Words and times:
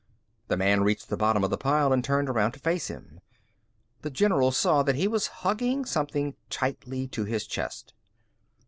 The 0.47 0.57
man 0.57 0.81
reached 0.81 1.09
the 1.09 1.15
bottom 1.15 1.43
of 1.43 1.51
the 1.51 1.59
pile 1.59 1.93
and 1.93 2.03
turned 2.03 2.27
around 2.27 2.53
to 2.53 2.59
face 2.59 2.87
him. 2.87 3.19
The 4.01 4.09
general 4.09 4.51
saw 4.51 4.81
that 4.81 4.95
he 4.95 5.07
was 5.07 5.27
hugging 5.45 5.85
something 5.85 6.33
tightly 6.49 7.07
to 7.09 7.23
his 7.25 7.45
chest. 7.45 7.93